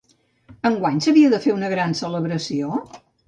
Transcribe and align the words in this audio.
Enguany 0.69 0.97
s'havia 1.07 1.29
de 1.35 1.39
fer 1.45 1.53
una 1.57 1.71
gran 1.75 1.95
celebració? 2.01 2.73